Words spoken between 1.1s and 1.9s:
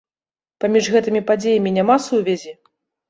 падзеямі